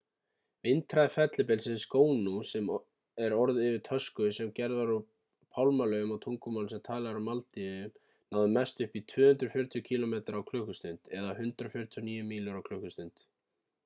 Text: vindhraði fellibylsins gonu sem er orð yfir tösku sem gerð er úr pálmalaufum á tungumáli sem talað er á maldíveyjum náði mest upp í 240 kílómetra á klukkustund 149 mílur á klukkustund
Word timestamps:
vindhraði 0.67 1.09
fellibylsins 1.15 1.83
gonu 1.95 2.31
sem 2.51 2.69
er 3.25 3.35
orð 3.39 3.59
yfir 3.65 3.83
tösku 3.89 4.29
sem 4.37 4.49
gerð 4.61 4.81
er 4.85 4.93
úr 4.95 5.03
pálmalaufum 5.59 6.15
á 6.15 6.21
tungumáli 6.25 6.73
sem 6.73 6.83
talað 6.89 7.11
er 7.11 7.21
á 7.21 7.27
maldíveyjum 7.29 7.95
náði 8.37 8.53
mest 8.59 8.83
upp 8.89 8.99
í 9.03 9.05
240 9.15 9.87
kílómetra 9.93 10.41
á 10.45 10.47
klukkustund 10.51 11.17
149 11.23 12.29
mílur 12.35 12.61
á 12.63 12.67
klukkustund 12.73 13.27